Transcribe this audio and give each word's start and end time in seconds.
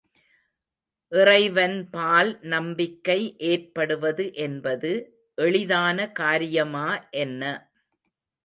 இறைவன் 1.11 1.75
பால் 1.91 2.31
நம்பிக்கை 2.45 3.19
ஏற்படுவது 3.49 4.25
என்பது 4.39 4.91
எளிதான 5.37 6.11
காரியமா 6.13 6.87
என்ன. 7.19 7.43